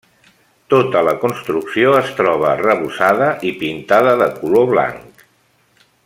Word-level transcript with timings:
Tota 0.73 1.01
la 1.07 1.11
construcció 1.25 1.91
es 1.99 2.09
troba 2.21 2.49
arrebossada 2.53 3.27
i 3.51 3.55
pintada 3.63 4.19
de 4.25 4.33
color 4.43 4.69
blanc. 4.75 5.25